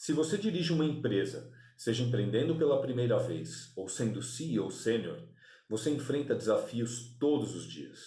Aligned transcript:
Se 0.00 0.12
você 0.12 0.38
dirige 0.38 0.72
uma 0.72 0.84
empresa, 0.84 1.52
seja 1.76 2.04
empreendendo 2.04 2.54
pela 2.54 2.80
primeira 2.80 3.18
vez 3.18 3.72
ou 3.74 3.88
sendo 3.88 4.22
CEO 4.22 4.70
sênior, 4.70 5.20
você 5.68 5.90
enfrenta 5.90 6.36
desafios 6.36 7.16
todos 7.18 7.56
os 7.56 7.64
dias. 7.64 7.98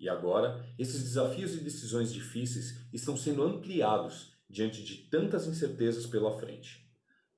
E 0.00 0.08
agora, 0.08 0.64
esses 0.78 1.02
desafios 1.02 1.52
e 1.52 1.58
decisões 1.58 2.10
difíceis 2.10 2.88
estão 2.94 3.14
sendo 3.14 3.42
ampliados 3.42 4.32
diante 4.48 4.82
de 4.82 5.10
tantas 5.10 5.46
incertezas 5.46 6.06
pela 6.06 6.38
frente. 6.38 6.90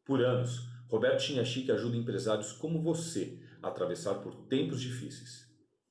Por 0.04 0.24
anos, 0.24 0.68
Roberto 0.88 1.22
Chinachique 1.22 1.72
ajuda 1.72 1.96
empresários 1.96 2.52
como 2.52 2.80
você 2.80 3.42
a 3.60 3.66
atravessar 3.66 4.14
por 4.22 4.46
tempos 4.46 4.80
difíceis. 4.80 5.48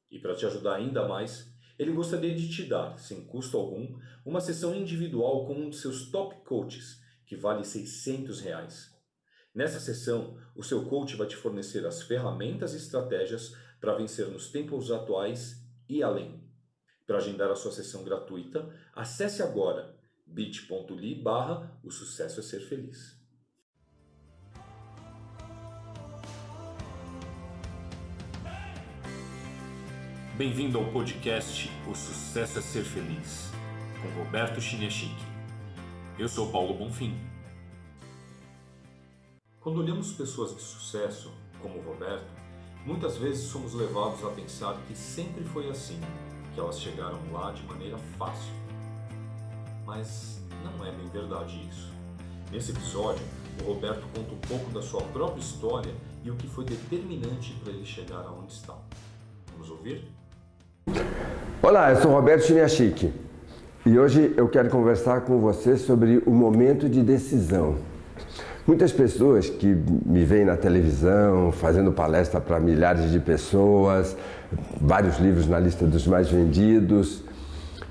E 0.10 0.20
para 0.20 0.36
te 0.36 0.46
ajudar 0.46 0.76
ainda 0.76 1.06
mais, 1.06 1.54
ele 1.78 1.92
gostaria 1.92 2.34
de 2.34 2.50
te 2.50 2.64
dar, 2.64 2.98
sem 2.98 3.26
custo 3.26 3.58
algum, 3.58 4.00
uma 4.26 4.40
sessão 4.40 4.74
individual 4.74 5.46
com 5.46 5.56
um 5.56 5.70
de 5.70 5.76
seus 5.76 6.10
top 6.10 6.46
coaches, 6.46 7.03
que 7.34 7.40
vale 7.40 7.64
600 7.64 8.42
reais. 8.42 8.94
Nessa 9.55 9.80
sessão, 9.80 10.38
o 10.55 10.64
seu 10.64 10.86
coach 10.86 11.16
vai 11.16 11.26
te 11.26 11.36
fornecer 11.36 11.84
as 11.86 12.04
ferramentas 12.04 12.74
e 12.74 12.78
estratégias 12.78 13.55
para 13.82 13.96
vencer 13.96 14.28
nos 14.28 14.52
tempos 14.52 14.91
atuais 14.91 15.66
e 15.90 16.04
além. 16.04 16.48
Para 17.08 17.18
agendar 17.18 17.50
a 17.50 17.55
sua 17.55 17.72
sessão 17.72 18.04
gratuita, 18.04 18.72
acesse 18.94 19.41
agora 19.41 19.98
bit.ly 20.27 21.16
barra 21.16 21.80
o 21.84 21.90
sucesso 21.90 22.40
é 22.40 22.44
ser 22.44 22.60
feliz. 22.60 23.20
Bem-vindo 30.38 30.80
ao 30.80 30.91
podcast 30.91 31.70
O 31.88 31.94
Sucesso 31.94 32.58
é 32.58 32.62
Ser 32.62 32.84
Feliz, 32.84 33.52
com 34.02 34.24
Roberto 34.24 34.60
Chiniachique. 34.60 35.33
Eu 36.17 36.30
sou 36.30 36.52
Paulo 36.52 36.76
Bonfim. 36.76 37.17
Quando 39.59 39.80
olhamos 39.80 40.12
pessoas 40.12 40.55
de 40.55 40.62
sucesso, 40.62 41.32
como 41.60 41.82
Roberto, 41.82 42.27
muitas 42.85 43.18
vezes 43.18 43.49
somos 43.49 43.74
levados 43.74 44.23
a 44.23 44.29
pensar 44.29 44.77
que 44.88 44.96
sempre 44.96 45.43
foi 45.43 45.71
assim, 45.71 45.99
que 46.54 46.60
elas 46.60 46.79
chegaram 46.79 47.20
lá 47.32 47.51
de 47.51 47.63
maneira 47.63 47.98
fácil. 48.20 48.54
Mas 49.88 50.40
não 50.63 50.85
é 50.85 50.91
bem 50.91 51.07
verdade 51.07 51.68
isso. 51.68 51.91
Nesse 52.51 52.71
episódio, 52.71 53.26
o 53.63 53.73
Roberto 53.73 54.05
conta 54.16 54.34
um 54.34 54.57
pouco 54.57 54.70
da 54.71 54.84
sua 54.84 55.01
própria 55.01 55.41
história 55.41 55.95
e 56.23 56.29
o 56.29 56.35
que 56.35 56.48
foi 56.48 56.63
determinante 56.63 57.55
para 57.63 57.73
ele 57.73 57.85
chegar 57.85 58.20
aonde 58.20 58.54
está. 58.54 58.77
Vamos 59.51 59.68
ouvir? 59.71 60.07
Olá, 61.60 61.91
eu 61.91 61.99
sou 61.99 62.12
Roberto 62.12 62.45
Chiniachique 62.45 63.23
e 63.85 63.99
hoje 63.99 64.34
eu 64.38 64.47
quero 64.47 64.69
conversar 64.69 65.22
com 65.22 65.39
você 65.39 65.75
sobre 65.75 66.23
o 66.25 66.31
momento 66.31 66.88
de 66.88 67.01
decisão. 67.01 67.75
Muitas 68.66 68.94
pessoas 68.94 69.50
que 69.50 69.75
me 70.06 70.23
veem 70.23 70.45
na 70.45 70.56
televisão, 70.56 71.51
fazendo 71.51 71.91
palestra 71.91 72.39
para 72.39 72.61
milhares 72.61 73.11
de 73.11 73.19
pessoas, 73.19 74.16
vários 74.79 75.19
livros 75.19 75.50
na 75.50 75.59
lista 75.59 75.85
dos 75.85 76.07
mais 76.07 76.29
vendidos, 76.29 77.25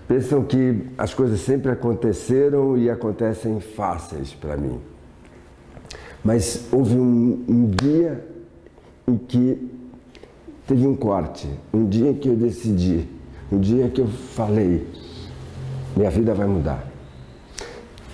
pensam 0.08 0.42
que 0.42 0.82
as 0.96 1.12
coisas 1.12 1.40
sempre 1.40 1.70
aconteceram 1.70 2.78
e 2.78 2.88
acontecem 2.88 3.60
fáceis 3.60 4.32
para 4.32 4.56
mim. 4.56 4.80
Mas 6.24 6.68
houve 6.72 6.96
um, 6.96 7.44
um 7.46 7.66
dia 7.66 8.24
em 9.06 9.18
que 9.18 9.70
teve 10.66 10.86
um 10.86 10.96
corte, 10.96 11.50
um 11.70 11.86
dia 11.86 12.14
que 12.14 12.28
eu 12.28 12.36
decidi, 12.36 13.06
um 13.50 13.58
dia 13.58 13.90
que 13.90 14.00
eu 14.00 14.06
falei, 14.06 14.86
minha 15.96 16.10
vida 16.10 16.34
vai 16.34 16.46
mudar. 16.46 16.86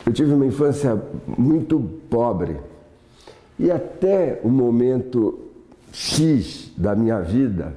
Eu 0.05 0.13
tive 0.13 0.33
uma 0.33 0.47
infância 0.47 1.01
muito 1.27 1.79
pobre 2.09 2.57
e 3.59 3.71
até 3.71 4.41
o 4.43 4.49
momento 4.49 5.39
X 5.93 6.71
da 6.77 6.95
minha 6.95 7.21
vida, 7.21 7.75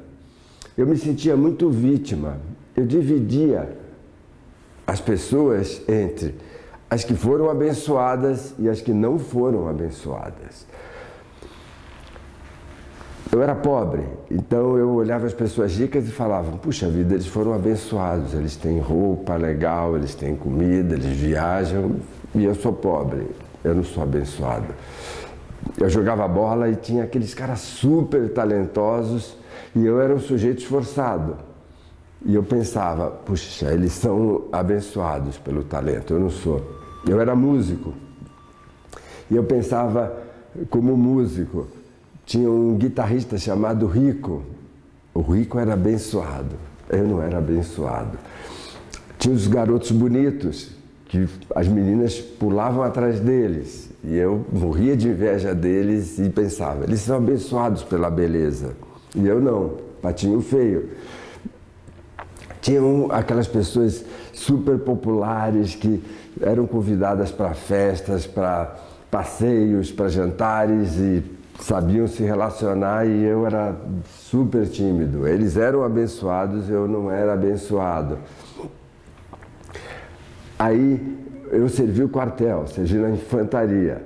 eu 0.78 0.86
me 0.86 0.98
sentia 0.98 1.36
muito 1.36 1.70
vítima. 1.70 2.38
Eu 2.76 2.86
dividia 2.86 3.78
as 4.86 5.02
pessoas 5.02 5.82
entre 5.90 6.36
as 6.90 7.04
que 7.04 7.16
foram 7.16 7.50
abençoadas 7.50 8.54
e 8.60 8.70
as 8.70 8.82
que 8.82 8.94
não 8.94 9.18
foram 9.18 9.68
abençoadas. 9.68 10.66
Eu 13.32 13.42
era 13.42 13.56
pobre, 13.56 14.04
então 14.30 14.78
eu 14.78 14.90
olhava 14.90 15.26
as 15.26 15.34
pessoas 15.34 15.78
ricas 15.78 16.06
e 16.06 16.12
falava: 16.12 16.52
puxa 16.58 16.90
vida, 16.90 17.14
eles 17.14 17.28
foram 17.28 17.54
abençoados, 17.54 18.34
eles 18.34 18.58
têm 18.58 18.78
roupa 18.80 19.38
legal, 19.38 19.96
eles 19.96 20.14
têm 20.14 20.36
comida, 20.36 20.96
eles 20.96 21.18
viajam, 21.18 21.96
e 22.36 22.44
eu 22.44 22.54
sou 22.54 22.74
pobre, 22.74 23.26
eu 23.64 23.74
não 23.74 23.86
sou 23.86 24.04
abençoado. 24.04 24.68
Eu 25.78 25.90
jogava 25.90 26.28
bola 26.28 26.70
e 26.70 26.76
tinha 26.76 27.06
aqueles 27.06 27.34
caras 27.34 27.60
super 27.60 28.34
talentosos 28.34 29.38
e 29.74 29.86
eu 29.86 30.02
era 30.02 30.14
um 30.14 30.20
sujeito 30.20 30.60
esforçado. 30.60 31.38
E 32.26 32.36
eu 32.36 32.44
pensava: 32.44 33.12
puxa, 33.12 33.72
eles 33.72 33.94
são 33.94 34.50
abençoados 34.52 35.38
pelo 35.38 35.64
talento, 35.64 36.14
eu 36.14 36.20
não 36.20 36.30
sou. 36.30 36.62
Eu 37.08 37.22
era 37.22 37.34
músico. 37.34 37.94
E 39.30 39.38
eu 39.38 39.44
pensava 39.46 40.14
como 40.70 40.98
músico 40.98 41.68
tinha 42.32 42.50
um 42.50 42.78
guitarrista 42.78 43.38
chamado 43.38 43.86
Rico. 43.88 44.44
O 45.14 45.20
Rico 45.20 45.60
era 45.60 45.74
abençoado, 45.74 46.56
eu 46.90 47.06
não 47.06 47.22
era 47.22 47.40
abençoado. 47.40 48.18
Tinha 49.20 49.36
os 49.36 49.48
garotos 49.48 49.92
bonitos, 49.92 50.70
que 51.10 51.28
as 51.54 51.68
meninas 51.68 52.20
pulavam 52.20 52.84
atrás 52.84 53.20
deles. 53.20 53.90
E 54.02 54.16
eu 54.16 54.46
morria 54.50 54.96
de 54.96 55.10
inveja 55.10 55.54
deles 55.54 56.20
e 56.20 56.30
pensava, 56.30 56.86
eles 56.86 57.02
são 57.02 57.18
abençoados 57.18 57.84
pela 57.84 58.10
beleza. 58.10 58.78
E 59.14 59.28
eu 59.28 59.42
não, 59.42 59.74
patinho 60.02 60.40
feio. 60.40 60.90
Tinham 62.62 63.10
aquelas 63.12 63.50
pessoas 63.50 64.06
super 64.32 64.80
populares 64.80 65.76
que 65.76 66.02
eram 66.40 66.66
convidadas 66.66 67.30
para 67.30 67.54
festas, 67.54 68.26
para 68.26 68.74
passeios, 69.12 69.92
para 69.92 70.08
jantares 70.08 70.96
e 70.96 71.41
sabiam 71.60 72.08
se 72.08 72.24
relacionar 72.24 73.06
e 73.06 73.24
eu 73.24 73.46
era 73.46 73.76
super 74.30 74.68
tímido. 74.68 75.28
Eles 75.28 75.58
eram 75.58 75.84
abençoados, 75.84 76.70
eu 76.70 76.88
não 76.88 77.12
era 77.12 77.34
abençoado. 77.34 78.18
Aí 80.58 81.18
eu 81.52 81.68
servi 81.68 82.04
o 82.04 82.10
quartel, 82.10 82.66
servi 82.68 82.98
na 82.98 83.10
infantaria. 83.10 84.04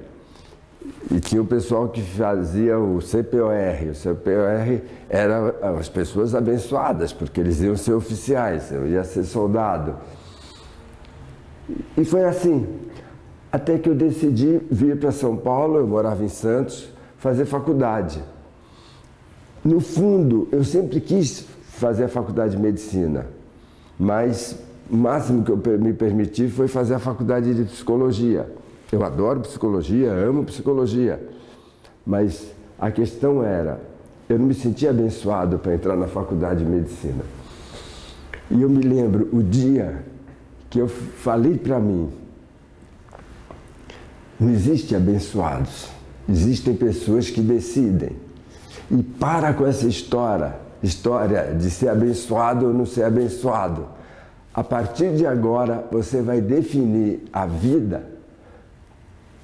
E 1.12 1.20
tinha 1.20 1.42
o 1.42 1.46
pessoal 1.46 1.90
que 1.90 2.02
fazia 2.02 2.80
o 2.80 3.00
CPOR. 3.00 3.90
O 3.90 3.96
CPOR 3.96 4.82
era 5.10 5.56
as 5.78 5.90
pessoas 5.90 6.34
abençoadas, 6.34 7.14
porque 7.14 7.40
eles 7.40 7.62
iam 7.62 7.76
ser 7.76 7.94
oficiais, 7.94 8.72
eu 8.72 8.88
ia 8.88 9.04
ser 9.04 9.24
soldado. 9.24 9.96
E 11.98 12.06
foi 12.06 12.24
assim, 12.24 12.68
até 13.52 13.78
que 13.78 13.90
eu 13.90 13.96
decidi 13.96 14.62
vir 14.70 14.98
para 14.98 15.12
São 15.12 15.36
Paulo, 15.36 15.78
eu 15.78 15.88
morava 15.88 16.24
em 16.24 16.30
Santos, 16.30 16.90
fazer 17.26 17.46
faculdade. 17.46 18.22
No 19.64 19.80
fundo, 19.80 20.48
eu 20.52 20.64
sempre 20.64 21.02
quis 21.02 21.48
fazer 21.72 22.04
a 22.04 22.08
faculdade 22.08 22.56
de 22.56 22.62
medicina, 22.62 23.26
mas 24.00 24.56
o 24.88 24.96
máximo 24.96 25.44
que 25.44 25.50
eu 25.50 25.58
me 25.80 25.92
permiti 25.92 26.48
foi 26.48 26.68
fazer 26.68 26.94
a 26.94 27.00
faculdade 27.00 27.52
de 27.56 27.64
psicologia. 27.64 28.48
Eu 28.92 29.04
adoro 29.04 29.40
psicologia, 29.40 30.12
amo 30.12 30.44
psicologia, 30.44 31.20
mas 32.06 32.52
a 32.78 32.92
questão 32.92 33.44
era, 33.44 33.82
eu 34.30 34.38
não 34.38 34.46
me 34.46 34.54
sentia 34.54 34.92
abençoado 34.92 35.58
para 35.58 35.74
entrar 35.74 35.96
na 35.96 36.06
faculdade 36.06 36.64
de 36.64 36.70
medicina. 36.70 37.24
E 38.52 38.62
eu 38.62 38.70
me 38.70 38.84
lembro 38.84 39.30
o 39.34 39.42
dia 39.42 40.06
que 40.70 40.78
eu 40.78 40.88
falei 40.88 41.58
para 41.58 41.80
mim, 41.80 42.08
não 44.40 44.52
existe 44.52 44.96
abençoados. 44.96 45.95
Existem 46.28 46.76
pessoas 46.76 47.30
que 47.30 47.42
decidem. 47.42 48.16
E 48.90 49.02
para 49.02 49.54
com 49.54 49.66
essa 49.66 49.88
história, 49.88 50.56
história 50.82 51.56
de 51.58 51.70
ser 51.70 51.90
abençoado 51.90 52.68
ou 52.68 52.74
não 52.74 52.86
ser 52.86 53.04
abençoado. 53.04 53.88
A 54.54 54.64
partir 54.64 55.16
de 55.16 55.26
agora, 55.26 55.86
você 55.92 56.22
vai 56.22 56.40
definir 56.42 57.24
a 57.32 57.46
vida 57.46 58.08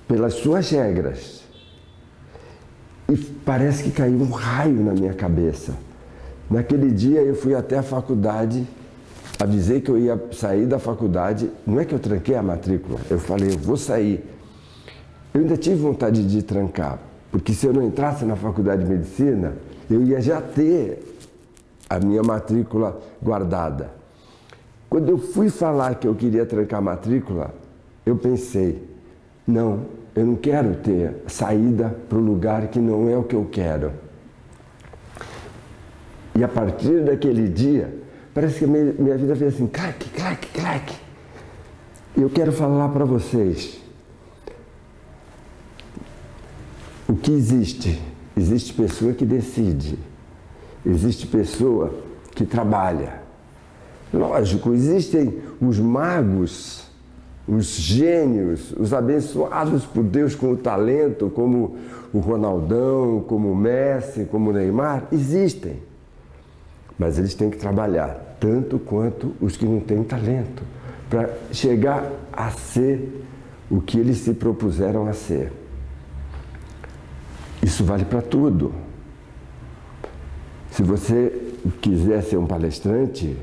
pelas 0.07 0.35
suas 0.35 0.69
regras. 0.69 1.41
E 3.09 3.17
parece 3.17 3.83
que 3.83 3.91
caiu 3.91 4.21
um 4.21 4.29
raio 4.29 4.83
na 4.83 4.93
minha 4.93 5.13
cabeça. 5.13 5.73
Naquele 6.49 6.91
dia 6.91 7.21
eu 7.21 7.35
fui 7.35 7.53
até 7.55 7.77
a 7.77 7.83
faculdade, 7.83 8.65
avisei 9.39 9.81
que 9.81 9.89
eu 9.89 9.97
ia 9.97 10.21
sair 10.31 10.65
da 10.65 10.79
faculdade. 10.79 11.49
Não 11.65 11.79
é 11.79 11.85
que 11.85 11.93
eu 11.93 11.99
tranquei 11.99 12.35
a 12.35 12.43
matrícula, 12.43 12.99
eu 13.09 13.19
falei, 13.19 13.51
eu 13.51 13.57
vou 13.57 13.77
sair. 13.77 14.23
Eu 15.33 15.41
ainda 15.41 15.57
tive 15.57 15.77
vontade 15.77 16.27
de 16.27 16.43
trancar, 16.43 16.99
porque 17.31 17.53
se 17.53 17.65
eu 17.65 17.73
não 17.73 17.83
entrasse 17.83 18.25
na 18.25 18.35
faculdade 18.35 18.83
de 18.83 18.89
medicina, 18.89 19.53
eu 19.89 20.03
ia 20.03 20.21
já 20.21 20.41
ter 20.41 21.03
a 21.89 21.99
minha 21.99 22.23
matrícula 22.23 22.99
guardada. 23.21 23.91
Quando 24.89 25.09
eu 25.09 25.17
fui 25.17 25.49
falar 25.49 25.95
que 25.95 26.07
eu 26.07 26.15
queria 26.15 26.45
trancar 26.45 26.79
a 26.79 26.81
matrícula, 26.81 27.53
eu 28.05 28.17
pensei, 28.17 28.87
não, 29.47 29.85
Eu 30.13 30.25
não 30.25 30.35
quero 30.35 30.75
ter 30.75 31.23
saída 31.27 31.95
para 32.09 32.17
o 32.17 32.21
lugar 32.21 32.67
que 32.67 32.79
não 32.79 33.09
é 33.09 33.17
o 33.17 33.23
que 33.23 33.35
eu 33.35 33.47
quero. 33.49 33.93
E 36.35 36.43
a 36.43 36.47
partir 36.47 37.03
daquele 37.03 37.47
dia, 37.47 37.93
parece 38.33 38.59
que 38.59 38.67
minha, 38.67 39.17
vida 39.17 39.35
fez 39.35 39.55
assim, 39.55 39.67
clac, 39.67 40.09
clac, 40.09 40.47
clac. 40.47 40.93
Eu 42.17 42.29
quero 42.29 42.51
falar 42.51 42.89
para 42.89 43.05
vocês. 43.05 43.80
O 47.11 47.15
que 47.17 47.29
existe? 47.29 48.01
Existe 48.37 48.71
pessoa 48.71 49.11
que 49.11 49.25
decide. 49.25 49.99
Existe 50.85 51.27
pessoa 51.27 51.93
que 52.33 52.45
trabalha. 52.45 53.15
Lógico, 54.13 54.73
existem 54.73 55.41
os 55.59 55.77
magos, 55.77 56.85
os 57.45 57.65
gênios, 57.65 58.71
os 58.79 58.93
abençoados 58.93 59.85
por 59.85 60.05
Deus 60.05 60.35
com 60.35 60.53
o 60.53 60.55
talento, 60.55 61.29
como 61.29 61.75
o 62.13 62.19
Ronaldão, 62.19 63.25
como 63.27 63.51
o 63.51 63.55
Messi, 63.57 64.23
como 64.23 64.51
o 64.51 64.53
Neymar, 64.53 65.09
existem. 65.11 65.83
Mas 66.97 67.19
eles 67.19 67.33
têm 67.33 67.49
que 67.49 67.57
trabalhar 67.57 68.37
tanto 68.39 68.79
quanto 68.79 69.33
os 69.41 69.57
que 69.57 69.65
não 69.65 69.81
têm 69.81 70.01
talento, 70.01 70.63
para 71.09 71.29
chegar 71.51 72.09
a 72.31 72.51
ser 72.51 73.25
o 73.69 73.81
que 73.81 73.99
eles 73.99 74.19
se 74.19 74.33
propuseram 74.33 75.07
a 75.07 75.11
ser. 75.13 75.51
Isso 77.63 77.83
vale 77.83 78.05
para 78.05 78.21
tudo. 78.21 78.73
Se 80.71 80.81
você 80.81 81.53
quiser 81.81 82.23
ser 82.23 82.37
um 82.37 82.47
palestrante, 82.47 83.37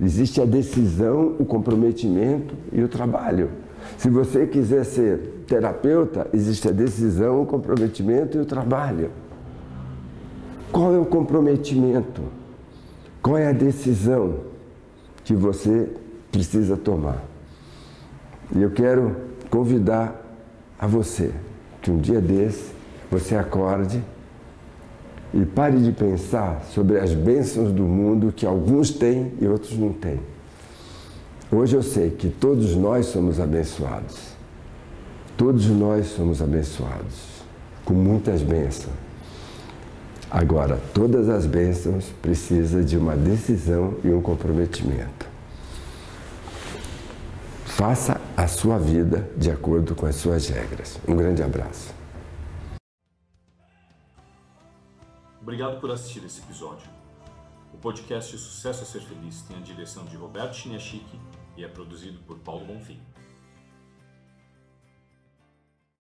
existe 0.00 0.40
a 0.40 0.44
decisão, 0.44 1.36
o 1.38 1.44
comprometimento 1.44 2.54
e 2.72 2.82
o 2.82 2.88
trabalho. 2.88 3.50
Se 3.98 4.08
você 4.08 4.46
quiser 4.46 4.84
ser 4.84 5.44
terapeuta, 5.46 6.28
existe 6.32 6.68
a 6.68 6.72
decisão, 6.72 7.42
o 7.42 7.46
comprometimento 7.46 8.38
e 8.38 8.40
o 8.40 8.44
trabalho. 8.44 9.10
Qual 10.70 10.94
é 10.94 10.98
o 10.98 11.04
comprometimento? 11.04 12.22
Qual 13.20 13.36
é 13.36 13.48
a 13.48 13.52
decisão 13.52 14.36
que 15.24 15.34
você 15.34 15.90
precisa 16.30 16.76
tomar? 16.76 17.22
E 18.54 18.62
eu 18.62 18.70
quero 18.70 19.16
convidar 19.50 20.20
a 20.78 20.86
você 20.86 21.32
que 21.80 21.90
um 21.90 21.98
dia 21.98 22.20
desse 22.20 22.81
você 23.12 23.36
acorde 23.36 24.02
e 25.34 25.44
pare 25.44 25.76
de 25.76 25.92
pensar 25.92 26.64
sobre 26.72 26.98
as 26.98 27.12
bênçãos 27.12 27.70
do 27.70 27.82
mundo 27.82 28.32
que 28.32 28.46
alguns 28.46 28.90
têm 28.90 29.34
e 29.38 29.46
outros 29.46 29.76
não 29.76 29.92
têm. 29.92 30.18
Hoje 31.50 31.76
eu 31.76 31.82
sei 31.82 32.08
que 32.08 32.30
todos 32.30 32.74
nós 32.74 33.06
somos 33.06 33.38
abençoados. 33.38 34.32
Todos 35.36 35.66
nós 35.66 36.06
somos 36.06 36.40
abençoados 36.40 37.42
com 37.84 37.92
muitas 37.92 38.40
bênçãos. 38.40 38.94
Agora, 40.30 40.80
todas 40.94 41.28
as 41.28 41.44
bênçãos 41.44 42.06
precisam 42.22 42.82
de 42.82 42.96
uma 42.96 43.14
decisão 43.14 43.94
e 44.02 44.08
um 44.08 44.22
comprometimento. 44.22 45.26
Faça 47.66 48.18
a 48.34 48.46
sua 48.46 48.78
vida 48.78 49.28
de 49.36 49.50
acordo 49.50 49.94
com 49.94 50.06
as 50.06 50.14
suas 50.14 50.48
regras. 50.48 50.98
Um 51.06 51.14
grande 51.14 51.42
abraço. 51.42 52.01
Obrigado 55.42 55.80
por 55.80 55.90
assistir 55.90 56.24
esse 56.24 56.40
episódio. 56.40 56.88
O 57.74 57.76
podcast 57.76 58.38
Sucesso 58.38 58.84
a 58.84 58.86
Ser 58.86 59.00
Feliz 59.00 59.42
tem 59.42 59.56
a 59.56 59.60
direção 59.60 60.04
de 60.04 60.16
Roberto 60.16 60.54
Chiniachiki 60.54 61.18
e 61.56 61.64
é 61.64 61.68
produzido 61.68 62.20
por 62.20 62.38
Paulo 62.38 62.64
Bonfim. 62.64 63.00